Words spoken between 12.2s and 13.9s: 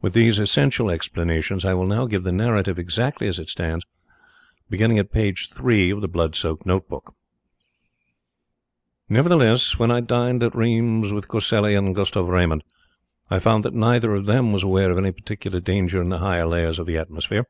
Raymond I found that